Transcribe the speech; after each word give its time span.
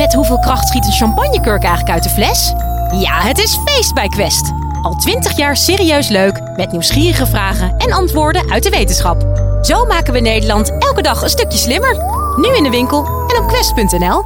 Met 0.00 0.14
hoeveel 0.14 0.38
kracht 0.38 0.68
schiet 0.68 0.84
een 0.86 0.92
champagnekurk 0.92 1.62
eigenlijk 1.62 1.94
uit 1.94 2.02
de 2.02 2.08
fles? 2.08 2.52
Ja, 3.00 3.20
het 3.20 3.38
is 3.38 3.58
feest 3.64 3.94
bij 3.94 4.08
Quest. 4.08 4.52
Al 4.82 4.94
twintig 4.94 5.36
jaar 5.36 5.56
serieus 5.56 6.08
leuk, 6.08 6.40
met 6.56 6.72
nieuwsgierige 6.72 7.26
vragen 7.26 7.76
en 7.76 7.92
antwoorden 7.92 8.50
uit 8.50 8.62
de 8.62 8.70
wetenschap. 8.70 9.22
Zo 9.62 9.84
maken 9.84 10.12
we 10.12 10.20
Nederland 10.20 10.70
elke 10.78 11.02
dag 11.02 11.22
een 11.22 11.28
stukje 11.28 11.58
slimmer. 11.58 11.96
Nu 12.36 12.56
in 12.56 12.62
de 12.62 12.70
winkel 12.70 13.04
en 13.06 13.42
op 13.42 13.48
quest.nl. 13.48 14.22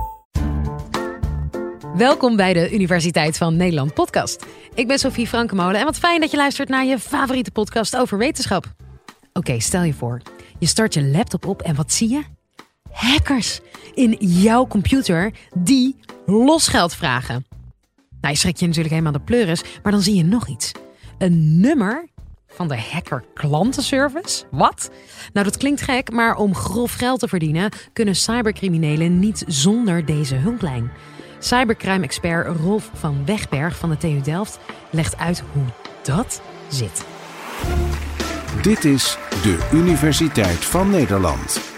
Welkom 1.95 2.37
bij 2.37 2.53
de 2.53 2.73
Universiteit 2.73 3.37
van 3.37 3.57
Nederland 3.57 3.95
podcast. 3.95 4.47
Ik 4.75 4.87
ben 4.87 4.99
Sophie 4.99 5.27
Frankemolen 5.27 5.81
en 5.81 5.85
wat 5.85 5.99
fijn 5.99 6.21
dat 6.21 6.31
je 6.31 6.37
luistert 6.37 6.69
naar 6.69 6.85
je 6.85 6.99
favoriete 6.99 7.51
podcast 7.51 7.97
over 7.97 8.19
wetenschap. 8.19 8.65
Oké, 9.33 9.61
stel 9.61 9.83
je 9.83 9.95
voor, 9.95 10.21
je 10.59 10.67
start 10.67 10.95
je 10.95 11.05
laptop 11.05 11.47
op 11.47 11.63
en 11.63 11.75
wat 11.75 11.93
zie 11.93 12.11
je? 12.11 12.34
Hackers 13.05 13.61
in 13.95 14.17
jouw 14.19 14.67
computer 14.67 15.33
die 15.55 15.97
losgeld 16.27 16.95
vragen. 16.95 17.47
Nou, 18.21 18.35
je 18.35 18.41
schrik 18.41 18.57
je 18.57 18.67
natuurlijk 18.67 18.95
helemaal 18.95 19.13
de 19.13 19.25
pleuris, 19.25 19.63
maar 19.83 19.93
dan 19.93 20.01
zie 20.01 20.15
je 20.15 20.25
nog 20.25 20.49
iets. 20.49 20.73
Een 21.19 21.61
nummer 21.61 22.09
van 22.47 22.69
de 22.69 22.79
hacker 22.91 23.25
klantenservice? 23.35 24.45
Wat? 24.51 24.91
Nou, 25.33 25.47
dat 25.47 25.57
klinkt 25.57 25.81
gek, 25.83 26.13
maar 26.13 26.37
om 26.37 26.55
grof 26.55 26.93
geld 26.93 27.21
te 27.21 27.29
verdienen 27.29 27.71
kunnen 27.93 28.17
cybercriminelen 28.17 29.19
niet 29.19 29.45
zonder 29.47 30.05
deze 30.05 30.35
hulplijn. 30.35 30.91
Cybercrime-expert 31.39 32.57
Rolf 32.57 32.91
van 32.95 33.25
Wegberg 33.25 33.77
van 33.77 33.91
de 33.91 33.97
TU 33.97 34.21
Delft 34.21 34.59
legt 34.91 35.17
uit 35.17 35.43
hoe 35.53 35.65
dat 36.03 36.43
zit. 36.69 37.05
Dit 38.63 38.85
is 38.85 39.19
de 39.43 39.69
Universiteit 39.73 40.65
van 40.65 40.91
Nederland. 40.91 41.74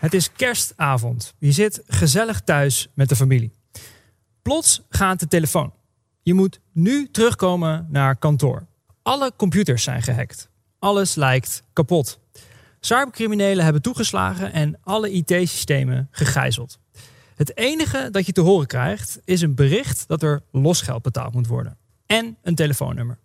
Het 0.00 0.14
is 0.14 0.32
kerstavond. 0.32 1.34
Je 1.38 1.52
zit 1.52 1.82
gezellig 1.86 2.40
thuis 2.40 2.88
met 2.94 3.08
de 3.08 3.16
familie. 3.16 3.52
Plots 4.42 4.82
gaat 4.88 5.20
de 5.20 5.28
telefoon. 5.28 5.72
Je 6.22 6.34
moet 6.34 6.60
nu 6.72 7.08
terugkomen 7.10 7.86
naar 7.90 8.16
kantoor. 8.16 8.66
Alle 9.02 9.32
computers 9.36 9.82
zijn 9.82 10.02
gehackt. 10.02 10.48
Alles 10.78 11.14
lijkt 11.14 11.62
kapot. 11.72 12.20
Cybercriminelen 12.80 13.64
hebben 13.64 13.82
toegeslagen 13.82 14.52
en 14.52 14.78
alle 14.82 15.10
IT-systemen 15.10 16.08
gegijzeld. 16.10 16.78
Het 17.34 17.56
enige 17.56 18.08
dat 18.10 18.26
je 18.26 18.32
te 18.32 18.40
horen 18.40 18.66
krijgt 18.66 19.20
is 19.24 19.40
een 19.40 19.54
bericht 19.54 20.08
dat 20.08 20.22
er 20.22 20.42
losgeld 20.52 21.02
betaald 21.02 21.34
moet 21.34 21.46
worden. 21.46 21.78
En 22.06 22.36
een 22.42 22.54
telefoonnummer. 22.54 23.18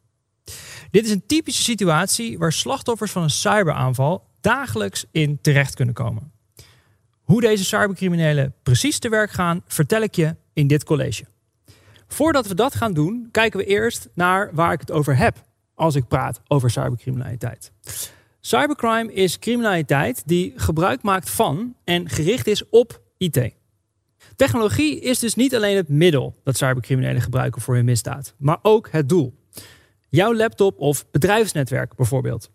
Dit 0.91 1.05
is 1.05 1.11
een 1.11 1.25
typische 1.25 1.63
situatie 1.63 2.37
waar 2.37 2.53
slachtoffers 2.53 3.11
van 3.11 3.23
een 3.23 3.29
cyberaanval 3.29 4.27
dagelijks 4.41 5.05
in 5.11 5.41
terecht 5.41 5.75
kunnen 5.75 5.93
komen. 5.93 6.33
Hoe 7.25 7.41
deze 7.41 7.65
cybercriminelen 7.65 8.53
precies 8.63 8.99
te 8.99 9.09
werk 9.09 9.31
gaan, 9.31 9.61
vertel 9.67 10.01
ik 10.01 10.15
je 10.15 10.35
in 10.53 10.67
dit 10.67 10.83
college. 10.83 11.25
Voordat 12.07 12.47
we 12.47 12.55
dat 12.55 12.75
gaan 12.75 12.93
doen, 12.93 13.29
kijken 13.31 13.59
we 13.59 13.65
eerst 13.65 14.09
naar 14.13 14.49
waar 14.53 14.73
ik 14.73 14.79
het 14.79 14.91
over 14.91 15.17
heb 15.17 15.43
als 15.73 15.95
ik 15.95 16.07
praat 16.07 16.41
over 16.47 16.69
cybercriminaliteit. 16.69 17.71
Cybercrime 18.39 19.13
is 19.13 19.39
criminaliteit 19.39 20.23
die 20.25 20.53
gebruik 20.55 21.01
maakt 21.01 21.29
van 21.29 21.75
en 21.83 22.09
gericht 22.09 22.47
is 22.47 22.69
op 22.69 23.01
IT. 23.17 23.53
Technologie 24.35 24.99
is 24.99 25.19
dus 25.19 25.35
niet 25.35 25.55
alleen 25.55 25.75
het 25.75 25.89
middel 25.89 26.35
dat 26.43 26.57
cybercriminelen 26.57 27.21
gebruiken 27.21 27.61
voor 27.61 27.75
hun 27.75 27.85
misdaad, 27.85 28.33
maar 28.37 28.59
ook 28.61 28.89
het 28.91 29.09
doel. 29.09 29.33
Jouw 30.09 30.35
laptop 30.35 30.79
of 30.79 31.11
bedrijfsnetwerk 31.11 31.95
bijvoorbeeld. 31.95 32.49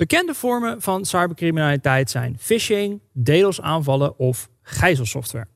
Bekende 0.00 0.34
vormen 0.34 0.82
van 0.82 1.04
cybercriminaliteit 1.04 2.10
zijn 2.10 2.36
phishing, 2.38 3.00
DDoS-aanvallen 3.12 4.18
of 4.18 4.48
gijzelsoftware. 4.62 5.46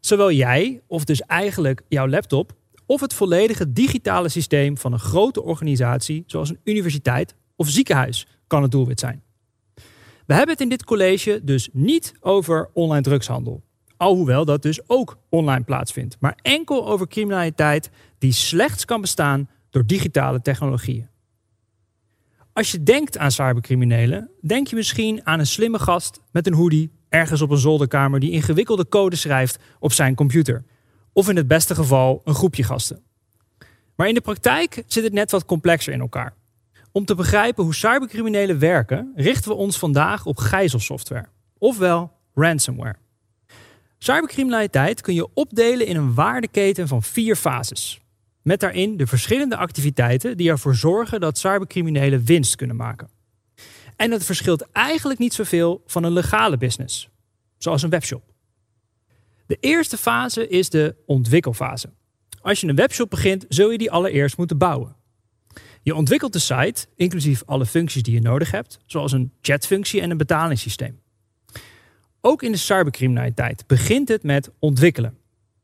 Zowel 0.00 0.32
jij, 0.32 0.80
of 0.86 1.04
dus 1.04 1.20
eigenlijk 1.20 1.82
jouw 1.88 2.08
laptop, 2.08 2.52
of 2.86 3.00
het 3.00 3.14
volledige 3.14 3.72
digitale 3.72 4.28
systeem 4.28 4.78
van 4.78 4.92
een 4.92 4.98
grote 4.98 5.42
organisatie, 5.42 6.24
zoals 6.26 6.48
een 6.50 6.60
universiteit 6.64 7.34
of 7.56 7.68
ziekenhuis, 7.68 8.26
kan 8.46 8.62
het 8.62 8.70
doelwit 8.70 9.00
zijn. 9.00 9.22
We 10.26 10.34
hebben 10.34 10.52
het 10.52 10.60
in 10.60 10.68
dit 10.68 10.84
college 10.84 11.40
dus 11.42 11.68
niet 11.72 12.12
over 12.20 12.70
online 12.72 13.02
drugshandel. 13.02 13.62
Alhoewel 13.96 14.44
dat 14.44 14.62
dus 14.62 14.88
ook 14.88 15.18
online 15.28 15.64
plaatsvindt, 15.64 16.16
maar 16.20 16.38
enkel 16.42 16.88
over 16.88 17.08
criminaliteit 17.08 17.90
die 18.18 18.32
slechts 18.32 18.84
kan 18.84 19.00
bestaan 19.00 19.48
door 19.70 19.86
digitale 19.86 20.42
technologieën. 20.42 21.08
Als 22.52 22.70
je 22.70 22.82
denkt 22.82 23.18
aan 23.18 23.30
cybercriminelen, 23.30 24.30
denk 24.40 24.66
je 24.66 24.76
misschien 24.76 25.26
aan 25.26 25.38
een 25.38 25.46
slimme 25.46 25.78
gast 25.78 26.20
met 26.32 26.46
een 26.46 26.54
hoodie 26.54 26.92
ergens 27.08 27.40
op 27.40 27.50
een 27.50 27.58
zolderkamer 27.58 28.20
die 28.20 28.30
ingewikkelde 28.30 28.88
code 28.88 29.16
schrijft 29.16 29.58
op 29.78 29.92
zijn 29.92 30.14
computer. 30.14 30.64
Of 31.12 31.28
in 31.28 31.36
het 31.36 31.48
beste 31.48 31.74
geval 31.74 32.20
een 32.24 32.34
groepje 32.34 32.62
gasten. 32.62 33.02
Maar 33.96 34.08
in 34.08 34.14
de 34.14 34.20
praktijk 34.20 34.82
zit 34.86 35.04
het 35.04 35.12
net 35.12 35.30
wat 35.30 35.44
complexer 35.44 35.92
in 35.92 36.00
elkaar. 36.00 36.34
Om 36.92 37.04
te 37.04 37.14
begrijpen 37.14 37.64
hoe 37.64 37.74
cybercriminelen 37.74 38.58
werken, 38.58 39.12
richten 39.14 39.50
we 39.50 39.56
ons 39.56 39.78
vandaag 39.78 40.26
op 40.26 40.38
gijzelsoftware, 40.38 41.28
ofwel 41.58 42.12
ransomware. 42.34 42.96
Cybercriminaliteit 43.98 45.00
kun 45.00 45.14
je 45.14 45.28
opdelen 45.34 45.86
in 45.86 45.96
een 45.96 46.14
waardeketen 46.14 46.88
van 46.88 47.02
vier 47.02 47.36
fases. 47.36 48.00
Met 48.42 48.60
daarin 48.60 48.96
de 48.96 49.06
verschillende 49.06 49.56
activiteiten 49.56 50.36
die 50.36 50.50
ervoor 50.50 50.74
zorgen 50.74 51.20
dat 51.20 51.38
cybercriminelen 51.38 52.24
winst 52.24 52.56
kunnen 52.56 52.76
maken. 52.76 53.08
En 53.96 54.10
dat 54.10 54.24
verschilt 54.24 54.70
eigenlijk 54.72 55.18
niet 55.18 55.34
zoveel 55.34 55.82
van 55.86 56.04
een 56.04 56.12
legale 56.12 56.56
business, 56.56 57.08
zoals 57.58 57.82
een 57.82 57.90
webshop. 57.90 58.22
De 59.46 59.56
eerste 59.60 59.96
fase 59.96 60.48
is 60.48 60.70
de 60.70 60.96
ontwikkelfase. 61.06 61.90
Als 62.40 62.60
je 62.60 62.66
een 62.66 62.74
webshop 62.74 63.10
begint, 63.10 63.44
zul 63.48 63.70
je 63.70 63.78
die 63.78 63.90
allereerst 63.90 64.36
moeten 64.36 64.58
bouwen. 64.58 64.96
Je 65.82 65.94
ontwikkelt 65.94 66.32
de 66.32 66.38
site, 66.38 66.86
inclusief 66.96 67.42
alle 67.46 67.66
functies 67.66 68.02
die 68.02 68.14
je 68.14 68.20
nodig 68.20 68.50
hebt, 68.50 68.78
zoals 68.86 69.12
een 69.12 69.32
chatfunctie 69.40 70.00
en 70.00 70.10
een 70.10 70.16
betalingssysteem. 70.16 71.00
Ook 72.20 72.42
in 72.42 72.52
de 72.52 72.58
cybercriminaliteit 72.58 73.66
begint 73.66 74.08
het 74.08 74.22
met 74.22 74.50
ontwikkelen. 74.58 75.18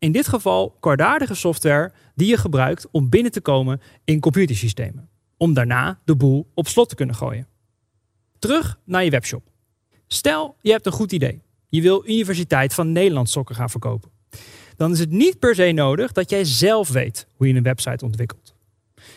In 0.07 0.13
dit 0.13 0.29
geval 0.29 0.77
kwaadaardige 0.81 1.35
software 1.35 1.93
die 2.15 2.29
je 2.29 2.37
gebruikt 2.37 2.87
om 2.91 3.09
binnen 3.09 3.33
te 3.33 3.41
komen 3.41 3.81
in 4.05 4.21
computersystemen. 4.21 5.09
Om 5.37 5.55
daarna 5.55 6.01
de 6.05 6.17
boel 6.17 6.51
op 6.55 6.69
slot 6.69 6.89
te 6.89 6.95
kunnen 6.95 7.15
gooien. 7.15 7.47
Terug 8.39 8.79
naar 8.85 9.05
je 9.05 9.11
webshop. 9.11 9.43
Stel, 10.07 10.57
je 10.61 10.71
hebt 10.71 10.87
een 10.87 10.93
goed 10.93 11.13
idee. 11.13 11.43
Je 11.69 11.81
wil 11.83 12.09
Universiteit 12.09 12.75
van 12.75 12.93
Nederland 12.93 13.31
sokken 13.31 13.55
gaan 13.55 13.71
verkopen. 13.71 14.11
Dan 14.77 14.93
is 14.93 14.99
het 14.99 15.11
niet 15.11 15.39
per 15.39 15.55
se 15.55 15.73
nodig 15.73 16.13
dat 16.13 16.31
jij 16.31 16.45
zelf 16.45 16.89
weet 16.89 17.27
hoe 17.35 17.49
je 17.49 17.55
een 17.55 17.63
website 17.63 18.05
ontwikkelt. 18.05 18.55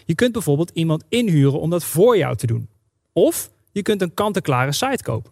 Je 0.06 0.16
kunt 0.16 0.32
bijvoorbeeld 0.32 0.72
iemand 0.74 1.04
inhuren 1.10 1.60
om 1.60 1.70
dat 1.70 1.84
voor 1.84 2.18
jou 2.18 2.36
te 2.36 2.48
doen. 2.48 2.70
Of 3.14 3.52
je 3.72 3.82
kunt 3.82 4.02
een 4.02 4.14
kant-en-klare 4.14 4.72
site 4.72 5.04
kopen. 5.04 5.32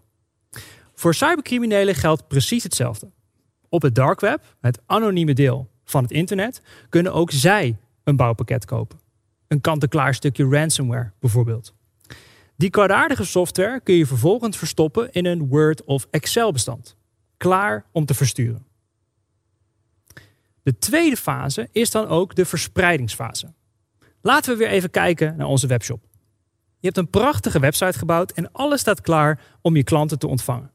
Voor 0.94 1.14
cybercriminelen 1.14 1.96
geldt 1.96 2.28
precies 2.28 2.64
hetzelfde. 2.64 3.12
Op 3.70 3.82
het 3.82 3.96
dark 3.96 4.20
web, 4.20 4.56
het 4.60 4.82
anonieme 4.86 5.34
deel 5.34 5.70
van 5.84 6.04
het 6.04 6.12
internet, 6.12 6.62
kunnen 6.90 7.14
ook 7.14 7.32
zij 7.32 7.78
een 8.04 8.16
bouwpakket 8.16 8.66
kopen. 8.66 9.00
Een 9.48 9.62
kant-en-klaar 9.62 10.14
stukje 10.14 10.48
ransomware 10.50 11.12
bijvoorbeeld. 11.20 11.74
Die 12.56 12.70
kwaadaardige 12.70 13.26
software 13.26 13.82
kun 13.82 13.96
je 13.96 14.06
vervolgens 14.06 14.58
verstoppen 14.58 15.12
in 15.12 15.26
een 15.26 15.48
Word 15.48 15.84
of 15.84 16.08
Excel 16.12 16.52
bestand. 16.52 16.98
Klaar 17.38 17.86
om 17.92 18.06
te 18.06 18.14
versturen. 18.14 18.66
De 20.64 20.78
tweede 20.78 21.18
fase 21.18 21.70
is 21.72 21.92
dan 21.92 22.08
ook 22.08 22.36
de 22.36 22.46
verspreidingsfase. 22.46 23.54
Laten 24.22 24.52
we 24.52 24.58
weer 24.58 24.68
even 24.68 24.90
kijken 24.90 25.38
naar 25.38 25.48
onze 25.48 25.68
webshop. 25.68 26.08
Je 26.80 26.86
hebt 26.86 26.98
een 26.98 27.10
prachtige 27.10 27.60
website 27.60 27.98
gebouwd 27.98 28.32
en 28.32 28.52
alles 28.52 28.80
staat 28.80 29.02
klaar 29.02 29.42
om 29.62 29.76
je 29.76 29.84
klanten 29.84 30.20
te 30.20 30.28
ontvangen. 30.28 30.72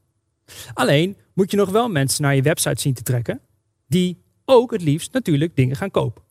Alleen 0.75 1.17
moet 1.35 1.51
je 1.51 1.57
nog 1.57 1.71
wel 1.71 1.89
mensen 1.89 2.23
naar 2.23 2.35
je 2.35 2.43
website 2.43 2.81
zien 2.81 2.95
te 2.95 3.03
trekken 3.03 3.41
die 3.87 4.23
ook 4.45 4.71
het 4.71 4.83
liefst 4.83 5.13
natuurlijk 5.13 5.57
dingen 5.57 5.77
gaan 5.77 5.91
kopen. 5.91 6.23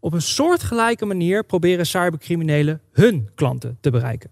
Op 0.00 0.12
een 0.12 0.22
soortgelijke 0.22 1.04
manier 1.04 1.44
proberen 1.44 1.86
cybercriminelen 1.86 2.80
hun 2.92 3.28
klanten 3.34 3.78
te 3.80 3.90
bereiken. 3.90 4.30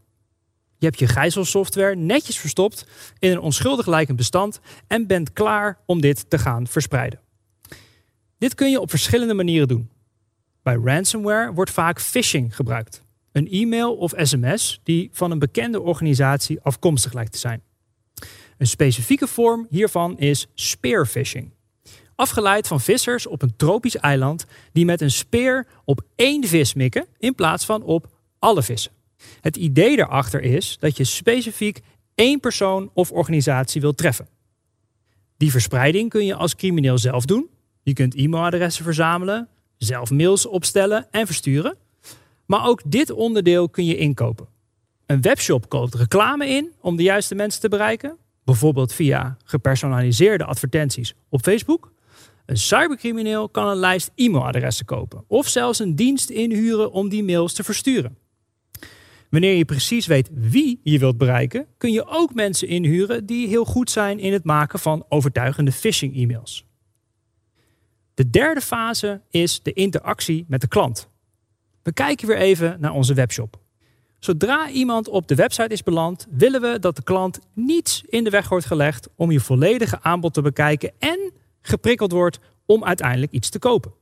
Je 0.79 0.87
hebt 0.87 0.99
je 0.99 1.07
gijzelsoftware 1.07 1.97
netjes 1.97 2.39
verstopt 2.39 2.87
in 3.19 3.31
een 3.31 3.41
onschuldig 3.41 3.87
lijkend 3.87 4.17
bestand 4.17 4.61
en 4.87 5.07
bent 5.07 5.33
klaar 5.33 5.79
om 5.87 6.01
dit 6.01 6.31
te 6.31 6.39
gaan 6.39 6.67
verspreiden. 6.67 7.21
Dit 8.39 8.55
kun 8.55 8.71
je 8.71 8.81
op 8.81 8.91
verschillende 8.91 9.35
manieren 9.35 9.69
doen. 9.69 9.91
Bij 10.63 10.75
ransomware 10.75 11.53
wordt 11.53 11.71
vaak 11.71 12.01
phishing 12.01 12.57
gebruikt. 12.57 13.03
Een 13.33 13.51
e-mail 13.51 13.97
of 13.97 14.13
sms 14.17 14.81
die 14.83 15.09
van 15.13 15.31
een 15.31 15.39
bekende 15.39 15.81
organisatie 15.81 16.61
afkomstig 16.61 17.13
lijkt 17.13 17.33
te 17.33 17.39
zijn. 17.39 17.63
Een 18.59 18.67
specifieke 18.67 19.27
vorm 19.27 19.67
hiervan 19.71 20.19
is 20.19 20.47
spearfishing. 20.55 21.55
Afgeleid 22.15 22.67
van 22.67 22.81
vissers 22.81 23.27
op 23.27 23.43
een 23.43 23.57
tropisch 23.57 23.97
eiland 23.97 24.45
die 24.73 24.85
met 24.85 25.01
een 25.01 25.11
speer 25.11 25.67
op 25.85 26.01
één 26.15 26.45
vis 26.45 26.75
mikken 26.75 27.07
in 27.19 27.35
plaats 27.35 27.65
van 27.65 27.83
op 27.83 28.07
alle 28.39 28.63
vissen. 28.63 28.93
Het 29.41 29.57
idee 29.57 29.97
daarachter 29.97 30.43
is 30.43 30.77
dat 30.81 30.97
je 30.97 31.05
specifiek 31.05 31.81
één 32.15 32.41
persoon 32.41 32.91
of 32.95 33.11
organisatie 33.11 33.81
wilt 33.81 33.97
treffen. 33.97 34.29
Die 35.37 35.51
verspreiding 35.51 36.11
kun 36.11 36.25
je 36.25 36.35
als 36.35 36.55
crimineel 36.55 36.99
zelf 36.99 37.25
doen. 37.25 37.49
Je 37.83 37.93
kunt 37.93 38.15
e-mailadressen 38.15 38.85
verzamelen, 38.85 39.49
zelf 39.79 40.11
mails 40.11 40.47
opstellen 40.47 41.07
en 41.11 41.27
versturen. 41.27 41.77
Maar 42.47 42.67
ook 42.67 42.83
dit 42.87 43.11
onderdeel 43.11 43.69
kun 43.69 43.85
je 43.85 43.97
inkopen. 43.97 44.49
Een 45.07 45.21
webshop 45.21 45.69
koopt 45.69 45.95
reclame 45.95 46.49
in 46.49 46.73
om 46.81 46.97
de 46.97 47.03
juiste 47.03 47.35
mensen 47.35 47.61
te 47.61 47.69
bereiken, 47.69 48.17
bijvoorbeeld 48.47 48.93
via 48.93 49.37
gepersonaliseerde 49.45 50.45
advertenties 50.45 51.15
op 51.29 51.43
Facebook. 51.43 51.93
Een 52.47 52.57
cybercrimineel 52.57 53.49
kan 53.49 53.69
een 53.69 53.77
lijst 53.77 54.11
e-mailadressen 54.15 54.87
kopen 54.87 55.25
of 55.27 55.49
zelfs 55.49 55.79
een 55.79 55.97
dienst 55.97 56.31
inhuren 56.31 56.93
om 56.93 57.09
die 57.09 57.25
mails 57.25 57.53
te 57.53 57.65
versturen. 57.65 58.17
Wanneer 59.31 59.55
je 59.55 59.65
precies 59.65 60.07
weet 60.07 60.31
wie 60.33 60.81
je 60.83 60.99
wilt 60.99 61.19
bereiken, 61.19 61.67
kun 61.79 61.93
je 61.93 62.07
ook 62.07 62.35
mensen 62.35 62.69
inhuren 62.69 63.27
die 63.27 63.49
heel 63.49 63.65
goed 63.65 63.91
zijn 63.91 64.19
in 64.19 64.33
het 64.33 64.45
maken 64.45 64.79
van 64.79 65.05
overtuigende 65.09 65.73
phishing-e-mails. 65.73 66.67
De 68.15 68.31
derde 68.31 68.61
fase 68.61 69.21
is 69.31 69.63
de 69.63 69.73
interactie 69.73 70.45
met 70.49 70.61
de 70.61 70.69
klant. 70.69 71.09
We 71.83 71.93
kijken 71.93 72.27
weer 72.27 72.39
even 72.39 72.77
naar 72.81 72.93
onze 72.93 73.15
webshop. 73.15 73.61
Zodra 74.27 74.71
iemand 74.71 75.09
op 75.09 75.29
de 75.29 75.35
website 75.35 75.73
is 75.73 75.83
beland, 75.83 76.27
willen 76.31 76.61
we 76.61 76.79
dat 76.79 76.97
de 76.97 77.03
klant 77.03 77.39
niets 77.53 78.03
in 78.09 78.25
de 78.25 78.31
weg 78.31 78.49
wordt 78.49 78.67
gelegd 78.67 79.09
om 79.17 79.31
je 79.31 79.41
volledige 79.41 80.01
aanbod 80.01 80.35
te 80.35 80.43
bekijken 80.43 80.93
en 80.99 81.33
geprikkeld 81.63 82.13
wordt 82.13 82.39
om 82.65 82.85
uiteindelijk 82.85 83.33
iets 83.33 83.49
te 83.49 83.59
kopen. 83.59 83.93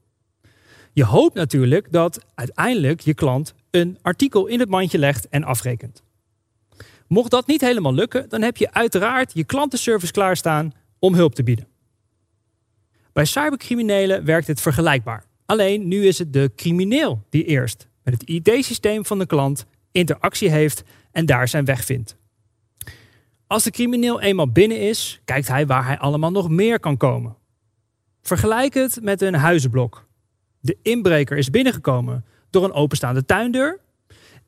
Je 0.93 1.05
hoopt 1.05 1.35
natuurlijk 1.35 1.93
dat 1.93 2.25
uiteindelijk 2.35 3.00
je 3.00 3.15
klant 3.15 3.55
een 3.71 3.99
artikel 4.03 4.47
in 4.47 4.61
het 4.61 4.69
mandje 4.69 4.99
legt 4.99 5.29
en 5.29 5.44
afrekent. 5.44 6.03
Mocht 7.06 7.31
dat 7.31 7.47
niet 7.47 7.61
helemaal 7.61 7.94
lukken, 7.94 8.29
dan 8.29 8.43
heb 8.43 8.56
je 8.56 8.73
uiteraard 8.73 9.32
je 9.35 9.44
klantenservice 9.44 10.12
klaarstaan 10.12 10.73
om 10.99 11.15
hulp 11.15 11.35
te 11.35 11.43
bieden. 11.43 11.69
Bij 13.12 13.25
cybercriminelen 13.25 14.25
werkt 14.25 14.47
het 14.47 14.61
vergelijkbaar. 14.61 15.25
Alleen 15.47 15.88
nu 15.88 16.06
is 16.06 16.19
het 16.19 16.32
de 16.32 16.50
crimineel 16.56 17.23
die 17.29 17.44
eerst 17.44 17.88
met 18.03 18.15
het 18.15 18.29
IT-systeem 18.29 19.05
van 19.05 19.19
de 19.19 19.27
klant 19.27 19.67
interactie 19.94 20.50
heeft 20.50 20.85
en 21.12 21.26
daar 21.26 21.49
zijn 21.49 21.64
weg 21.64 21.85
vindt. 21.85 22.17
Als 23.46 23.62
de 23.64 23.70
crimineel 23.70 24.20
eenmaal 24.20 24.52
binnen 24.52 24.81
is, 24.81 25.20
kijkt 25.25 25.49
hij 25.49 25.67
waar 25.67 25.87
hij 25.87 25.99
allemaal 25.99 26.31
nog 26.31 26.49
meer 26.49 26.81
kan 26.81 26.96
komen. 26.96 27.37
Vergelijk 28.23 28.75
het 28.75 28.99
met 29.02 29.23
een 29.23 29.35
huizenblok. 29.35 30.06
De 30.61 30.76
inbreker 30.82 31.37
is 31.37 31.50
binnengekomen 31.50 32.25
door 32.50 32.64
een 32.64 32.73
openstaande 32.73 33.25
tuindeur 33.25 33.81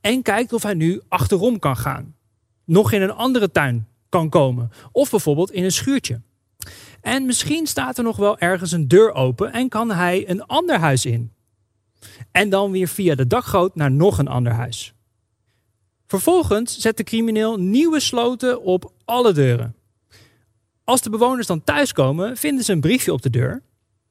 en 0.01 0.23
kijkt 0.23 0.53
of 0.53 0.63
hij 0.63 0.75
nu 0.75 1.01
achterom 1.09 1.59
kan 1.59 1.77
gaan. 1.77 2.15
Nog 2.65 2.93
in 2.93 3.03
een 3.03 3.15
andere 3.15 3.51
tuin 3.51 3.89
kan 4.09 4.29
komen 4.29 4.71
of 4.93 5.11
bijvoorbeeld 5.11 5.51
in 5.51 5.65
een 5.65 5.73
schuurtje. 5.73 6.21
En 7.01 7.27
misschien 7.27 7.67
staat 7.67 7.99
er 7.99 8.05
nog 8.05 8.17
wel 8.17 8.39
ergens 8.39 8.73
een 8.73 8.89
deur 8.89 9.13
open 9.13 9.53
en 9.53 9.69
kan 9.69 9.91
hij 9.91 10.29
een 10.31 10.47
ander 10.47 10.79
huis 10.79 11.07
in. 11.07 11.33
En 12.31 12.51
dan 12.51 12.71
weer 12.71 12.89
via 12.89 13.15
de 13.15 13.27
dakgoot 13.27 13.75
naar 13.75 13.91
nog 13.91 14.19
een 14.19 14.29
ander 14.29 14.53
huis. 14.53 14.96
Vervolgens 16.07 16.79
zet 16.79 16.97
de 16.97 17.03
crimineel 17.03 17.57
nieuwe 17.57 18.01
sloten 18.01 18.63
op 18.63 18.93
alle 19.05 19.33
deuren. 19.33 19.75
Als 20.85 21.03
de 21.03 21.11
bewoners 21.11 21.47
dan 21.47 21.65
thuiskomen, 21.65 22.37
vinden 22.37 22.65
ze 22.65 22.73
een 22.73 22.81
briefje 22.81 23.13
op 23.13 23.23
de 23.23 23.31
deur. 23.31 23.63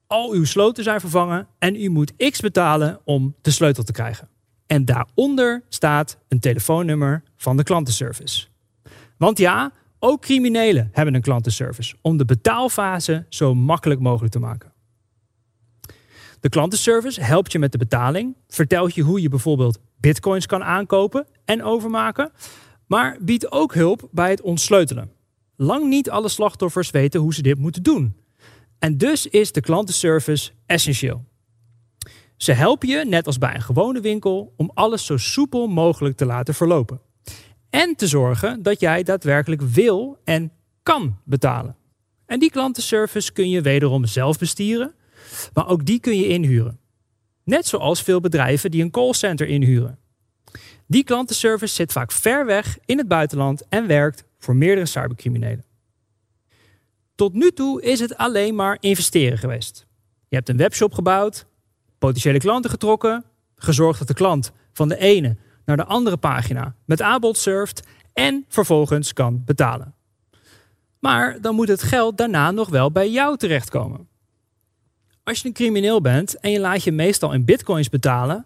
Al 0.08 0.32
uw 0.32 0.46
sloten 0.46 0.84
zijn 0.84 1.00
vervangen 1.00 1.48
en 1.60 1.76
u 1.76 1.90
moet 1.90 2.14
X 2.30 2.40
betalen 2.40 3.00
om 3.04 3.36
de 3.42 3.52
sleutel 3.52 3.84
te 3.84 3.92
krijgen. 3.92 4.30
En 4.68 4.86
daaronder 4.86 5.64
staat 5.70 6.18
een 6.28 6.40
telefoonnummer 6.40 7.24
van 7.38 7.58
de 7.58 7.64
klantenservice. 7.64 8.48
Want 9.18 9.38
ja, 9.38 9.72
ook 10.00 10.22
criminelen 10.22 10.90
hebben 10.92 11.14
een 11.14 11.22
klantenservice 11.22 11.96
om 12.02 12.18
de 12.18 12.26
betaalfase 12.26 13.26
zo 13.30 13.56
makkelijk 13.56 14.00
mogelijk 14.00 14.34
te 14.34 14.40
maken. 14.40 14.74
De 16.40 16.50
klantenservice 16.50 17.22
helpt 17.22 17.52
je 17.52 17.60
met 17.60 17.72
de 17.72 17.78
betaling, 17.78 18.36
vertelt 18.48 18.96
je 18.96 19.02
hoe 19.02 19.22
je 19.22 19.30
bijvoorbeeld 19.30 19.80
bitcoins 19.98 20.46
kan 20.46 20.64
aankopen 20.64 21.28
en 21.46 21.64
overmaken, 21.64 22.32
maar 22.88 23.18
biedt 23.22 23.52
ook 23.52 23.74
hulp 23.74 24.08
bij 24.12 24.30
het 24.30 24.42
ontsleutelen. 24.42 25.12
Lang 25.56 25.88
niet 25.88 26.10
alle 26.10 26.30
slachtoffers 26.30 26.90
weten 26.90 27.20
hoe 27.20 27.34
ze 27.34 27.42
dit 27.42 27.58
moeten 27.58 27.84
doen. 27.84 28.16
En 28.80 28.98
dus 28.98 29.28
is 29.28 29.52
de 29.52 29.62
klantenservice 29.62 30.52
essentieel. 30.66 31.26
Ze 32.38 32.52
helpen 32.52 32.88
je, 32.88 33.06
net 33.06 33.26
als 33.26 33.38
bij 33.38 33.56
een 33.56 33.62
gewone 33.62 34.00
winkel, 34.00 34.54
om 34.58 34.72
alles 34.74 35.06
zo 35.06 35.18
soepel 35.18 35.68
mogelijk 35.68 36.18
te 36.18 36.26
laten 36.26 36.54
verlopen. 36.54 37.02
En 37.70 37.96
te 37.96 38.08
zorgen 38.08 38.64
dat 38.64 38.80
jij 38.80 39.04
daadwerkelijk 39.04 39.62
wil 39.62 40.18
en 40.24 40.52
kan 40.84 41.18
betalen. 41.24 41.76
En 42.26 42.40
die 42.40 42.52
klantenservice 42.52 43.32
kun 43.32 43.50
je 43.50 43.62
wederom 43.62 44.06
zelf 44.06 44.38
bestieren, 44.38 44.94
maar 45.54 45.68
ook 45.68 45.86
die 45.86 46.00
kun 46.00 46.18
je 46.18 46.28
inhuren. 46.28 46.80
Net 47.46 47.68
zoals 47.68 48.02
veel 48.02 48.20
bedrijven 48.20 48.72
die 48.72 48.84
een 48.84 48.92
callcenter 48.92 49.48
inhuren. 49.48 50.00
Die 50.88 51.04
klantenservice 51.04 51.74
zit 51.74 51.92
vaak 51.92 52.12
ver 52.12 52.46
weg 52.46 52.78
in 52.86 52.98
het 52.98 53.08
buitenland 53.08 53.64
en 53.70 53.88
werkt 53.88 54.24
voor 54.38 54.56
meerdere 54.56 54.86
cybercriminelen. 54.86 55.66
Tot 57.16 57.34
nu 57.34 57.52
toe 57.52 57.82
is 57.82 58.00
het 58.00 58.18
alleen 58.18 58.56
maar 58.56 58.78
investeren 58.80 59.38
geweest. 59.38 59.86
Je 60.28 60.36
hebt 60.36 60.50
een 60.50 60.58
webshop 60.58 60.94
gebouwd, 60.94 61.46
potentiële 61.98 62.40
klanten 62.40 62.70
getrokken, 62.70 63.26
gezorgd 63.56 64.00
dat 64.00 64.08
de 64.08 64.14
klant 64.14 64.52
van 64.74 64.88
de 64.88 64.98
ene 64.98 65.36
naar 65.66 65.78
de 65.78 65.86
andere 65.86 66.18
pagina 66.18 66.76
met 66.86 67.02
aanbod 67.02 67.38
surft 67.38 67.88
en 68.14 68.46
vervolgens 68.48 69.14
kan 69.14 69.44
betalen. 69.46 69.94
Maar 71.00 71.42
dan 71.42 71.56
moet 71.56 71.68
het 71.68 71.84
geld 71.84 72.18
daarna 72.18 72.52
nog 72.52 72.70
wel 72.70 72.92
bij 72.92 73.10
jou 73.10 73.38
terechtkomen. 73.38 74.08
Als 75.26 75.42
je 75.42 75.48
een 75.48 75.54
crimineel 75.54 76.02
bent 76.02 76.40
en 76.40 76.52
je 76.52 76.60
laat 76.60 76.84
je 76.84 76.92
meestal 76.92 77.34
in 77.34 77.46
bitcoins 77.46 77.90
betalen, 77.90 78.46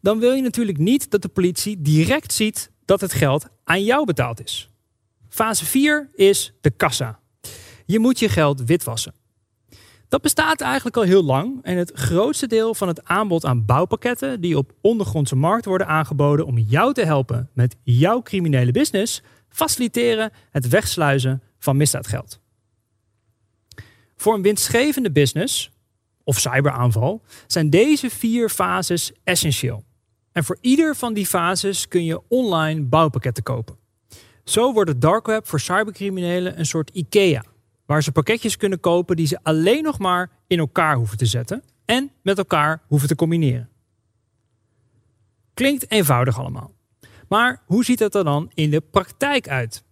dan 0.00 0.18
wil 0.18 0.32
je 0.32 0.42
natuurlijk 0.42 0.78
niet 0.78 1.10
dat 1.10 1.22
de 1.22 1.28
politie 1.28 1.82
direct 1.82 2.32
ziet 2.32 2.70
dat 2.84 3.00
het 3.00 3.12
geld 3.12 3.46
aan 3.64 3.84
jou 3.84 4.04
betaald 4.04 4.44
is. 4.44 4.70
Fase 5.28 5.64
4 5.64 6.10
is 6.14 6.52
de 6.60 6.70
kassa. 6.70 7.18
Je 7.84 7.98
moet 7.98 8.18
je 8.18 8.28
geld 8.28 8.64
witwassen. 8.64 9.14
Dat 10.08 10.22
bestaat 10.22 10.60
eigenlijk 10.60 10.96
al 10.96 11.02
heel 11.02 11.24
lang 11.24 11.58
en 11.62 11.76
het 11.76 11.92
grootste 11.94 12.46
deel 12.46 12.74
van 12.74 12.88
het 12.88 13.04
aanbod 13.04 13.44
aan 13.44 13.64
bouwpakketten 13.64 14.40
die 14.40 14.58
op 14.58 14.72
ondergrondse 14.80 15.36
markt 15.36 15.64
worden 15.64 15.86
aangeboden 15.86 16.46
om 16.46 16.58
jou 16.58 16.92
te 16.92 17.04
helpen 17.04 17.50
met 17.52 17.76
jouw 17.82 18.22
criminele 18.22 18.72
business, 18.72 19.22
faciliteren 19.48 20.32
het 20.50 20.68
wegsluizen 20.68 21.42
van 21.58 21.76
misdaadgeld. 21.76 22.40
Voor 24.16 24.34
een 24.34 24.42
winstgevende 24.42 25.12
business 25.12 25.74
of 26.26 26.38
cyberaanval 26.38 27.22
zijn 27.46 27.70
deze 27.70 28.10
vier 28.10 28.48
fases 28.48 29.12
essentieel. 29.24 29.84
En 30.32 30.44
voor 30.44 30.58
ieder 30.60 30.96
van 30.96 31.14
die 31.14 31.26
fases 31.26 31.88
kun 31.88 32.04
je 32.04 32.22
online 32.28 32.82
bouwpakketten 32.82 33.42
kopen. 33.42 33.76
Zo 34.44 34.72
wordt 34.72 34.90
het 34.90 35.00
dark 35.00 35.26
web 35.26 35.46
voor 35.46 35.60
cybercriminelen 35.60 36.58
een 36.58 36.66
soort 36.66 36.90
IKEA, 36.90 37.44
waar 37.86 38.02
ze 38.02 38.12
pakketjes 38.12 38.56
kunnen 38.56 38.80
kopen 38.80 39.16
die 39.16 39.26
ze 39.26 39.38
alleen 39.42 39.82
nog 39.82 39.98
maar 39.98 40.30
in 40.46 40.58
elkaar 40.58 40.96
hoeven 40.96 41.16
te 41.16 41.26
zetten 41.26 41.62
en 41.84 42.10
met 42.22 42.38
elkaar 42.38 42.82
hoeven 42.86 43.08
te 43.08 43.14
combineren. 43.14 43.68
Klinkt 45.54 45.90
eenvoudig 45.90 46.38
allemaal. 46.38 46.74
Maar 47.28 47.62
hoe 47.66 47.84
ziet 47.84 47.98
het 47.98 48.14
er 48.14 48.24
dan 48.24 48.50
in 48.54 48.70
de 48.70 48.80
praktijk 48.80 49.48
uit? 49.48 49.84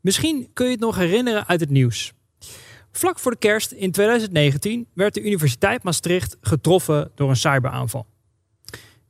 Misschien 0.00 0.50
kun 0.52 0.66
je 0.66 0.72
het 0.72 0.80
nog 0.80 0.96
herinneren 0.96 1.46
uit 1.46 1.60
het 1.60 1.70
nieuws. 1.70 2.12
Vlak 2.98 3.18
voor 3.18 3.30
de 3.30 3.38
kerst 3.38 3.72
in 3.72 3.90
2019 3.90 4.86
werd 4.92 5.14
de 5.14 5.22
Universiteit 5.22 5.82
Maastricht 5.82 6.36
getroffen 6.40 7.10
door 7.14 7.28
een 7.28 7.36
cyberaanval. 7.36 8.06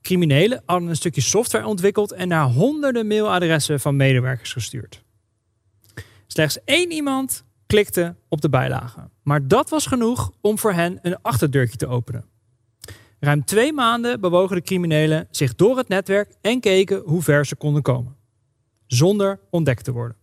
Criminelen 0.02 0.62
hadden 0.66 0.88
een 0.88 0.96
stukje 0.96 1.20
software 1.20 1.66
ontwikkeld 1.66 2.12
en 2.12 2.28
naar 2.28 2.46
honderden 2.46 3.06
mailadressen 3.06 3.80
van 3.80 3.96
medewerkers 3.96 4.52
gestuurd. 4.52 5.02
Slechts 6.26 6.58
één 6.64 6.92
iemand 6.92 7.44
klikte 7.66 8.16
op 8.28 8.40
de 8.40 8.48
bijlage, 8.48 9.08
maar 9.22 9.48
dat 9.48 9.70
was 9.70 9.86
genoeg 9.86 10.32
om 10.40 10.58
voor 10.58 10.72
hen 10.72 10.98
een 11.02 11.22
achterdeurtje 11.22 11.76
te 11.76 11.86
openen. 11.86 12.24
Ruim 13.20 13.44
twee 13.44 13.72
maanden 13.72 14.20
bewogen 14.20 14.56
de 14.56 14.62
criminelen 14.62 15.28
zich 15.30 15.54
door 15.54 15.76
het 15.76 15.88
netwerk 15.88 16.34
en 16.40 16.60
keken 16.60 17.02
hoe 17.04 17.22
ver 17.22 17.46
ze 17.46 17.56
konden 17.56 17.82
komen, 17.82 18.16
zonder 18.86 19.40
ontdekt 19.50 19.84
te 19.84 19.92
worden. 19.92 20.17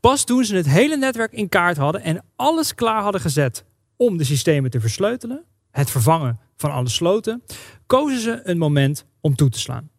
Pas 0.00 0.24
toen 0.24 0.44
ze 0.44 0.56
het 0.56 0.68
hele 0.68 0.96
netwerk 0.96 1.32
in 1.32 1.48
kaart 1.48 1.76
hadden 1.76 2.02
en 2.02 2.24
alles 2.36 2.74
klaar 2.74 3.02
hadden 3.02 3.20
gezet 3.20 3.64
om 3.96 4.16
de 4.16 4.24
systemen 4.24 4.70
te 4.70 4.80
versleutelen, 4.80 5.44
het 5.70 5.90
vervangen 5.90 6.38
van 6.56 6.70
alle 6.70 6.88
sloten, 6.88 7.42
kozen 7.86 8.20
ze 8.20 8.40
een 8.42 8.58
moment 8.58 9.04
om 9.20 9.34
toe 9.34 9.48
te 9.48 9.58
slaan. 9.58 9.90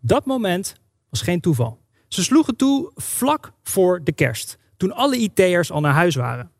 Dat 0.00 0.26
moment 0.26 0.74
was 1.10 1.20
geen 1.20 1.40
toeval. 1.40 1.80
Ze 2.08 2.22
sloegen 2.22 2.56
toe 2.56 2.90
vlak 2.94 3.52
voor 3.62 4.04
de 4.04 4.12
kerst, 4.12 4.58
toen 4.76 4.92
alle 4.92 5.16
IT'ers 5.16 5.70
al 5.70 5.80
naar 5.80 5.94
huis 5.94 6.14
waren. 6.14 6.50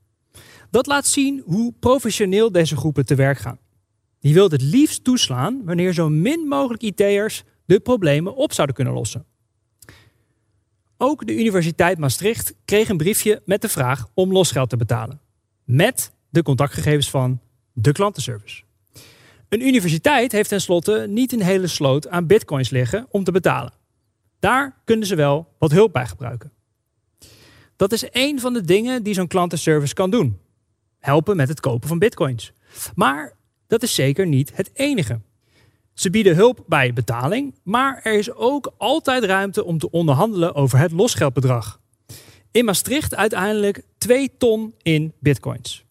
Dat 0.71 0.87
laat 0.87 1.07
zien 1.07 1.43
hoe 1.45 1.73
professioneel 1.81 2.53
deze 2.53 2.77
groepen 2.77 3.07
te 3.07 3.15
werk 3.15 3.39
gaan. 3.39 3.59
Die 4.21 4.35
wilden 4.35 4.59
het 4.59 4.69
liefst 4.69 5.05
toeslaan 5.05 5.65
wanneer 5.65 5.93
zo 5.93 6.09
min 6.09 6.41
mogelijk 6.41 6.83
IT'ers 6.83 7.43
de 7.65 7.81
problemen 7.81 8.37
op 8.37 8.53
zouden 8.53 8.77
kunnen 8.77 8.95
lossen. 8.95 9.27
Ook 10.99 11.27
de 11.27 11.39
Universiteit 11.39 11.99
Maastricht 11.99 12.55
kreeg 12.65 12.89
een 12.89 12.97
briefje 12.97 13.43
met 13.45 13.61
de 13.61 13.69
vraag 13.69 14.07
om 14.15 14.33
losgeld 14.33 14.69
te 14.69 14.77
betalen. 14.77 15.21
met 15.65 16.13
de 16.31 16.43
contactgegevens 16.43 17.11
van 17.11 17.41
de 17.73 17.93
klantenservice. 17.93 18.63
Een 19.49 19.67
universiteit 19.67 20.33
heeft 20.33 20.49
tenslotte 20.49 21.07
niet 21.09 21.33
een 21.33 21.43
hele 21.43 21.67
sloot 21.67 22.09
aan 22.09 22.27
bitcoins 22.27 22.71
liggen 22.71 23.07
om 23.11 23.25
te 23.25 23.33
betalen. 23.33 23.73
Daar 24.39 24.81
kunnen 24.85 25.07
ze 25.07 25.15
wel 25.15 25.55
wat 25.59 25.71
hulp 25.71 25.93
bij 25.93 26.07
gebruiken. 26.07 26.53
Dat 27.77 27.93
is 27.93 28.11
één 28.11 28.41
van 28.41 28.53
de 28.53 28.61
dingen 28.61 29.03
die 29.03 29.15
zo'n 29.15 29.27
klantenservice 29.27 29.95
kan 29.95 30.11
doen. 30.11 30.39
Helpen 30.99 31.37
met 31.37 31.49
het 31.49 31.61
kopen 31.61 31.89
van 31.89 31.99
bitcoins. 31.99 32.53
Maar 32.95 33.37
dat 33.67 33.83
is 33.83 33.95
zeker 33.95 34.27
niet 34.27 34.57
het 34.57 34.71
enige. 34.73 35.21
Ze 35.97 36.11
bieden 36.11 36.37
hulp 36.37 36.65
bij 36.67 36.93
betaling, 36.93 37.55
maar 37.63 38.01
er 38.03 38.13
is 38.13 38.33
ook 38.33 38.73
altijd 38.79 39.25
ruimte 39.25 39.65
om 39.65 39.79
te 39.79 39.91
onderhandelen 39.91 40.55
over 40.55 40.79
het 40.79 40.93
losgeldbedrag. 40.93 41.81
In 42.51 42.65
Maastricht 42.65 43.15
uiteindelijk 43.15 43.83
2 43.99 44.31
ton 44.39 44.75
in 44.83 45.13
bitcoins. 45.21 45.85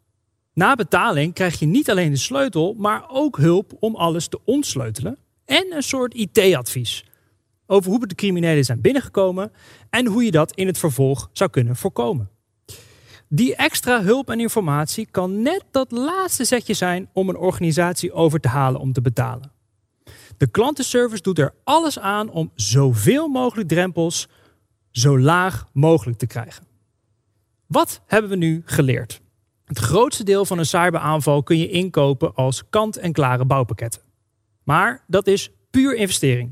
Na 0.53 0.75
betaling 0.75 1.33
krijg 1.33 1.59
je 1.59 1.65
niet 1.65 1.89
alleen 1.89 2.11
de 2.11 2.17
sleutel, 2.17 2.73
maar 2.73 3.05
ook 3.09 3.37
hulp 3.37 3.73
om 3.79 3.95
alles 3.95 4.27
te 4.27 4.39
ontsleutelen 4.43 5.17
en 5.45 5.65
een 5.69 5.83
soort 5.83 6.13
IT-advies 6.13 7.05
over 7.65 7.91
hoe 7.91 8.07
de 8.07 8.15
criminelen 8.15 8.63
zijn 8.63 8.81
binnengekomen 8.81 9.51
en 9.89 10.05
hoe 10.05 10.23
je 10.23 10.31
dat 10.31 10.55
in 10.55 10.67
het 10.67 10.77
vervolg 10.77 11.29
zou 11.33 11.49
kunnen 11.49 11.75
voorkomen. 11.75 12.29
Die 13.27 13.55
extra 13.55 14.03
hulp 14.03 14.29
en 14.29 14.39
informatie 14.39 15.07
kan 15.11 15.41
net 15.41 15.63
dat 15.71 15.91
laatste 15.91 16.45
zetje 16.45 16.73
zijn 16.73 17.09
om 17.13 17.29
een 17.29 17.37
organisatie 17.37 18.13
over 18.13 18.39
te 18.39 18.47
halen 18.47 18.81
om 18.81 18.93
te 18.93 19.01
betalen. 19.01 19.54
De 20.37 20.47
klantenservice 20.47 21.21
doet 21.21 21.39
er 21.39 21.53
alles 21.63 21.99
aan 21.99 22.29
om 22.29 22.51
zoveel 22.55 23.27
mogelijk 23.27 23.67
drempels 23.67 24.27
zo 24.91 25.19
laag 25.19 25.65
mogelijk 25.73 26.17
te 26.17 26.27
krijgen. 26.27 26.65
Wat 27.65 28.01
hebben 28.05 28.29
we 28.29 28.35
nu 28.35 28.61
geleerd? 28.65 29.21
Het 29.65 29.79
grootste 29.79 30.23
deel 30.23 30.45
van 30.45 30.57
een 30.57 30.65
cyberaanval 30.65 31.43
kun 31.43 31.57
je 31.57 31.69
inkopen 31.69 32.35
als 32.35 32.63
kant-en-klare 32.69 33.45
bouwpakketten. 33.45 34.01
Maar 34.63 35.03
dat 35.07 35.27
is 35.27 35.51
puur 35.69 35.95
investering. 35.95 36.51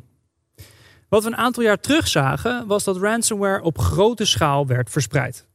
Wat 1.09 1.23
we 1.23 1.29
een 1.29 1.37
aantal 1.37 1.63
jaar 1.63 1.79
terug 1.79 2.07
zagen, 2.07 2.67
was 2.67 2.83
dat 2.83 2.97
ransomware 2.97 3.63
op 3.63 3.77
grote 3.77 4.25
schaal 4.25 4.67
werd 4.67 4.89
verspreid. 4.89 5.47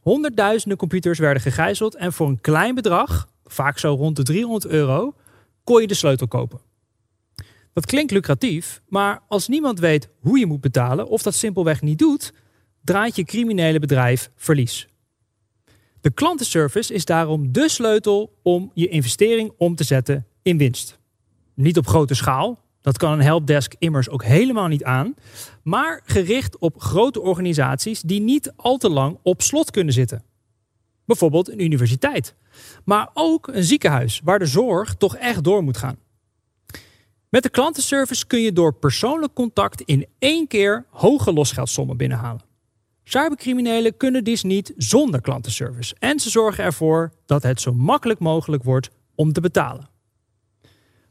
Honderdduizenden 0.00 0.78
computers 0.78 1.18
werden 1.18 1.42
gegijzeld 1.42 1.94
en 1.94 2.12
voor 2.12 2.28
een 2.28 2.40
klein 2.40 2.74
bedrag, 2.74 3.28
vaak 3.44 3.78
zo 3.78 3.94
rond 3.94 4.16
de 4.16 4.22
300 4.22 4.66
euro, 4.66 5.14
kon 5.64 5.80
je 5.80 5.86
de 5.86 5.94
sleutel 5.94 6.28
kopen. 6.28 6.60
Dat 7.74 7.86
klinkt 7.86 8.12
lucratief, 8.12 8.82
maar 8.88 9.22
als 9.28 9.48
niemand 9.48 9.78
weet 9.78 10.08
hoe 10.20 10.38
je 10.38 10.46
moet 10.46 10.60
betalen 10.60 11.08
of 11.08 11.22
dat 11.22 11.34
simpelweg 11.34 11.82
niet 11.82 11.98
doet, 11.98 12.32
draait 12.84 13.16
je 13.16 13.24
criminele 13.24 13.78
bedrijf 13.78 14.30
verlies. 14.36 14.88
De 16.00 16.10
klantenservice 16.10 16.94
is 16.94 17.04
daarom 17.04 17.52
de 17.52 17.68
sleutel 17.68 18.38
om 18.42 18.70
je 18.74 18.88
investering 18.88 19.52
om 19.56 19.74
te 19.74 19.84
zetten 19.84 20.26
in 20.42 20.58
winst. 20.58 20.98
Niet 21.54 21.78
op 21.78 21.86
grote 21.86 22.14
schaal, 22.14 22.60
dat 22.80 22.98
kan 22.98 23.12
een 23.12 23.22
helpdesk 23.22 23.74
immers 23.78 24.08
ook 24.08 24.24
helemaal 24.24 24.68
niet 24.68 24.84
aan, 24.84 25.14
maar 25.62 26.00
gericht 26.04 26.58
op 26.58 26.80
grote 26.80 27.20
organisaties 27.20 28.00
die 28.00 28.20
niet 28.20 28.52
al 28.56 28.76
te 28.76 28.90
lang 28.90 29.18
op 29.22 29.42
slot 29.42 29.70
kunnen 29.70 29.94
zitten. 29.94 30.24
Bijvoorbeeld 31.06 31.50
een 31.50 31.62
universiteit, 31.62 32.34
maar 32.84 33.10
ook 33.14 33.48
een 33.48 33.64
ziekenhuis 33.64 34.20
waar 34.24 34.38
de 34.38 34.46
zorg 34.46 34.94
toch 34.94 35.16
echt 35.16 35.44
door 35.44 35.62
moet 35.62 35.76
gaan. 35.76 35.98
Met 37.34 37.42
de 37.42 37.48
klantenservice 37.48 38.26
kun 38.26 38.40
je 38.40 38.52
door 38.52 38.74
persoonlijk 38.74 39.34
contact 39.34 39.80
in 39.80 40.06
één 40.18 40.46
keer 40.46 40.84
hoge 40.90 41.32
losgeldsommen 41.32 41.96
binnenhalen. 41.96 42.42
Cybercriminelen 43.04 43.96
kunnen 43.96 44.24
dit 44.24 44.42
niet 44.42 44.72
zonder 44.76 45.20
klantenservice 45.20 45.94
en 45.98 46.20
ze 46.20 46.30
zorgen 46.30 46.64
ervoor 46.64 47.12
dat 47.26 47.42
het 47.42 47.60
zo 47.60 47.72
makkelijk 47.72 48.20
mogelijk 48.20 48.62
wordt 48.62 48.90
om 49.14 49.32
te 49.32 49.40
betalen. 49.40 49.88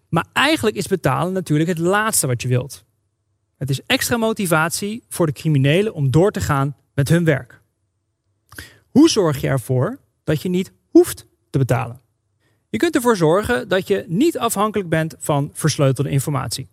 Maar 0.10 0.26
eigenlijk 0.34 0.76
is 0.76 0.88
betalen 0.88 1.34
natuurlijk 1.34 1.70
het 1.70 1.80
laatste 1.80 2.28
wat 2.28 2.42
je 2.42 2.48
wilt. 2.48 2.84
Het 3.58 3.70
is 3.70 3.82
extra 3.86 4.18
motivatie 4.18 5.04
voor 5.10 5.26
de 5.26 5.32
criminelen 5.32 5.94
om 5.94 6.12
door 6.12 6.32
te 6.32 6.42
gaan 6.42 6.76
met 6.94 7.10
hun 7.10 7.24
werk. 7.24 7.62
Hoe 8.90 9.10
zorg 9.10 9.42
je 9.42 9.48
ervoor 9.48 10.00
dat 10.24 10.42
je 10.42 10.50
niet 10.50 10.72
hoeft 10.90 11.26
te 11.50 11.58
betalen? 11.58 12.03
Je 12.74 12.80
kunt 12.80 12.96
ervoor 12.96 13.18
zorgen 13.18 13.68
dat 13.68 13.88
je 13.88 14.06
niet 14.08 14.38
afhankelijk 14.38 14.90
bent 14.90 15.16
van 15.18 15.50
versleutelde 15.54 16.10
informatie. 16.10 16.68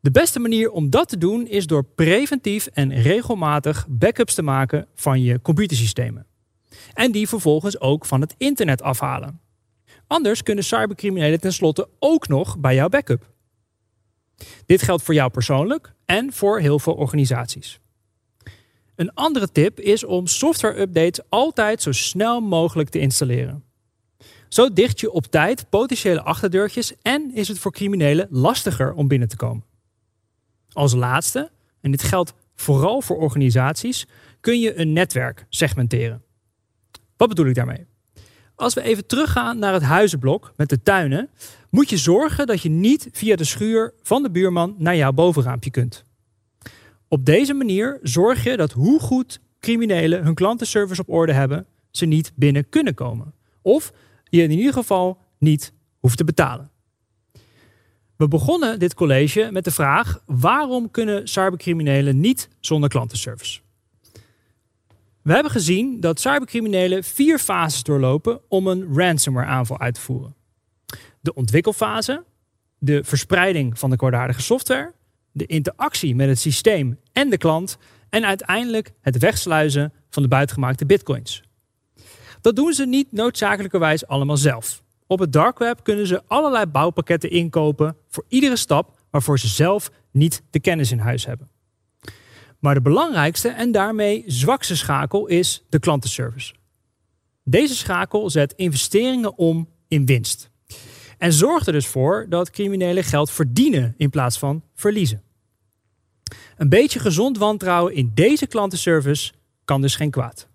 De 0.00 0.10
beste 0.10 0.38
manier 0.38 0.70
om 0.70 0.90
dat 0.90 1.08
te 1.08 1.18
doen 1.18 1.46
is 1.46 1.66
door 1.66 1.84
preventief 1.84 2.66
en 2.66 3.02
regelmatig 3.02 3.86
backups 3.88 4.34
te 4.34 4.42
maken 4.42 4.86
van 4.94 5.22
je 5.22 5.40
computersystemen. 5.42 6.26
En 6.92 7.12
die 7.12 7.28
vervolgens 7.28 7.80
ook 7.80 8.06
van 8.06 8.20
het 8.20 8.34
internet 8.38 8.82
afhalen. 8.82 9.40
Anders 10.06 10.42
kunnen 10.42 10.64
cybercriminelen 10.64 11.40
tenslotte 11.40 11.88
ook 11.98 12.28
nog 12.28 12.58
bij 12.58 12.74
jouw 12.74 12.88
backup. 12.88 13.30
Dit 14.66 14.82
geldt 14.82 15.02
voor 15.02 15.14
jou 15.14 15.30
persoonlijk 15.30 15.92
en 16.04 16.32
voor 16.32 16.60
heel 16.60 16.78
veel 16.78 16.94
organisaties. 16.94 17.80
Een 18.96 19.14
andere 19.14 19.52
tip 19.52 19.80
is 19.80 20.04
om 20.04 20.26
software-updates 20.26 21.24
altijd 21.28 21.82
zo 21.82 21.92
snel 21.92 22.40
mogelijk 22.40 22.88
te 22.88 22.98
installeren. 22.98 23.72
Zo 24.54 24.72
dicht 24.72 25.00
je 25.00 25.12
op 25.12 25.26
tijd 25.26 25.66
potentiële 25.68 26.22
achterdeurtjes 26.22 26.92
en 27.02 27.34
is 27.34 27.48
het 27.48 27.58
voor 27.58 27.72
criminelen 27.72 28.26
lastiger 28.30 28.92
om 28.92 29.08
binnen 29.08 29.28
te 29.28 29.36
komen. 29.36 29.64
Als 30.72 30.92
laatste, 30.92 31.50
en 31.80 31.90
dit 31.90 32.02
geldt 32.02 32.34
vooral 32.54 33.00
voor 33.00 33.16
organisaties, 33.16 34.06
kun 34.40 34.60
je 34.60 34.78
een 34.78 34.92
netwerk 34.92 35.46
segmenteren. 35.48 36.22
Wat 37.16 37.28
bedoel 37.28 37.46
ik 37.46 37.54
daarmee? 37.54 37.86
Als 38.54 38.74
we 38.74 38.82
even 38.82 39.06
teruggaan 39.06 39.58
naar 39.58 39.72
het 39.72 39.82
huizenblok 39.82 40.52
met 40.56 40.68
de 40.68 40.82
tuinen, 40.82 41.30
moet 41.70 41.90
je 41.90 41.96
zorgen 41.96 42.46
dat 42.46 42.62
je 42.62 42.68
niet 42.68 43.08
via 43.12 43.36
de 43.36 43.44
schuur 43.44 43.94
van 44.02 44.22
de 44.22 44.30
buurman 44.30 44.74
naar 44.78 44.96
jouw 44.96 45.12
bovenraampje 45.12 45.70
kunt. 45.70 46.04
Op 47.08 47.24
deze 47.24 47.54
manier 47.54 47.98
zorg 48.02 48.44
je 48.44 48.56
dat 48.56 48.72
hoe 48.72 49.00
goed 49.00 49.40
criminelen 49.60 50.24
hun 50.24 50.34
klantenservice 50.34 51.00
op 51.00 51.08
orde 51.08 51.32
hebben, 51.32 51.66
ze 51.90 52.06
niet 52.06 52.32
binnen 52.34 52.68
kunnen 52.68 52.94
komen. 52.94 53.34
Of 53.62 53.92
je 54.36 54.42
in 54.42 54.50
ieder 54.50 54.72
geval 54.72 55.18
niet 55.38 55.72
hoeft 55.98 56.16
te 56.16 56.24
betalen. 56.24 56.70
We 58.16 58.28
begonnen 58.28 58.78
dit 58.78 58.94
college 58.94 59.48
met 59.52 59.64
de 59.64 59.70
vraag: 59.70 60.22
waarom 60.26 60.90
kunnen 60.90 61.28
cybercriminelen 61.28 62.20
niet 62.20 62.48
zonder 62.60 62.88
klantenservice? 62.88 63.60
We 65.22 65.32
hebben 65.32 65.52
gezien 65.52 66.00
dat 66.00 66.20
cybercriminelen 66.20 67.04
vier 67.04 67.38
fases 67.38 67.82
doorlopen 67.82 68.40
om 68.48 68.66
een 68.66 68.94
ransomware 68.94 69.46
aanval 69.46 69.80
uit 69.80 69.94
te 69.94 70.00
voeren. 70.00 70.34
De 71.20 71.34
ontwikkelfase, 71.34 72.24
de 72.78 73.04
verspreiding 73.04 73.78
van 73.78 73.90
de 73.90 73.96
kwaadaardige 73.96 74.42
software, 74.42 74.92
de 75.32 75.46
interactie 75.46 76.14
met 76.14 76.28
het 76.28 76.38
systeem 76.38 76.98
en 77.12 77.30
de 77.30 77.36
klant 77.36 77.78
en 78.08 78.24
uiteindelijk 78.24 78.92
het 79.00 79.18
wegsluizen 79.18 79.92
van 80.10 80.22
de 80.22 80.28
buitgemaakte 80.28 80.86
bitcoins. 80.86 81.42
Dat 82.44 82.56
doen 82.56 82.72
ze 82.72 82.86
niet 82.86 83.12
noodzakelijkerwijs 83.12 84.06
allemaal 84.06 84.36
zelf. 84.36 84.82
Op 85.06 85.18
het 85.18 85.32
dark 85.32 85.58
web 85.58 85.82
kunnen 85.82 86.06
ze 86.06 86.22
allerlei 86.26 86.66
bouwpakketten 86.66 87.30
inkopen 87.30 87.96
voor 88.08 88.24
iedere 88.28 88.56
stap 88.56 88.98
waarvoor 89.10 89.38
ze 89.38 89.48
zelf 89.48 89.90
niet 90.10 90.42
de 90.50 90.60
kennis 90.60 90.90
in 90.92 90.98
huis 90.98 91.26
hebben. 91.26 91.48
Maar 92.58 92.74
de 92.74 92.80
belangrijkste 92.80 93.48
en 93.48 93.72
daarmee 93.72 94.24
zwakste 94.26 94.76
schakel 94.76 95.26
is 95.26 95.64
de 95.68 95.78
klantenservice. 95.78 96.54
Deze 97.44 97.74
schakel 97.74 98.30
zet 98.30 98.52
investeringen 98.52 99.38
om 99.38 99.68
in 99.88 100.06
winst. 100.06 100.50
En 101.18 101.32
zorgt 101.32 101.66
er 101.66 101.72
dus 101.72 101.86
voor 101.86 102.26
dat 102.28 102.50
criminelen 102.50 103.04
geld 103.04 103.30
verdienen 103.30 103.94
in 103.96 104.10
plaats 104.10 104.38
van 104.38 104.62
verliezen. 104.74 105.22
Een 106.56 106.68
beetje 106.68 106.98
gezond 106.98 107.38
wantrouwen 107.38 107.94
in 107.94 108.10
deze 108.14 108.46
klantenservice 108.46 109.32
kan 109.64 109.80
dus 109.80 109.96
geen 109.96 110.10
kwaad. 110.10 110.52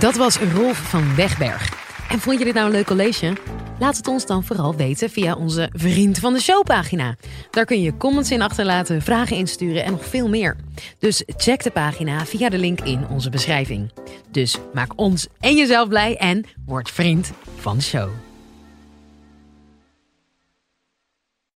Dat 0.00 0.16
was 0.16 0.38
Rolf 0.38 0.76
van 0.76 1.14
Wegberg. 1.14 1.84
En 2.10 2.18
vond 2.18 2.38
je 2.38 2.44
dit 2.44 2.54
nou 2.54 2.66
een 2.66 2.72
leuk 2.72 2.86
college? 2.86 3.32
Laat 3.78 3.96
het 3.96 4.06
ons 4.06 4.26
dan 4.26 4.44
vooral 4.44 4.74
weten 4.74 5.10
via 5.10 5.34
onze 5.34 5.70
Vriend 5.72 6.18
van 6.18 6.32
de 6.32 6.40
Show 6.40 6.64
pagina. 6.64 7.16
Daar 7.50 7.64
kun 7.64 7.82
je 7.82 7.96
comments 7.96 8.30
in 8.30 8.42
achterlaten, 8.42 9.02
vragen 9.02 9.36
insturen 9.36 9.84
en 9.84 9.90
nog 9.90 10.04
veel 10.04 10.28
meer. 10.28 10.56
Dus 10.98 11.22
check 11.26 11.62
de 11.62 11.70
pagina 11.70 12.26
via 12.26 12.48
de 12.48 12.58
link 12.58 12.80
in 12.80 13.06
onze 13.08 13.30
beschrijving. 13.30 13.92
Dus 14.30 14.58
maak 14.72 14.92
ons 14.96 15.26
en 15.40 15.56
jezelf 15.56 15.88
blij 15.88 16.16
en 16.16 16.44
word 16.66 16.90
vriend 16.90 17.32
van 17.60 17.76
de 17.76 17.82
show. 17.82 18.25